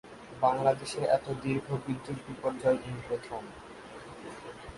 [0.41, 3.41] বাংলাদেশে এত দীর্ঘ বিদ্যুৎ বিপর্যয় এই প্রথম।